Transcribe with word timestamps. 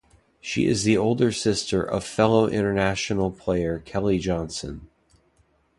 She 0.39 0.65
is 0.65 0.83
the 0.83 0.97
older 0.97 1.31
sister 1.31 1.83
of 1.83 2.03
fellow 2.03 2.47
international 2.47 3.29
player 3.29 3.77
Kelley 3.77 4.17
Johnson. 4.17 4.89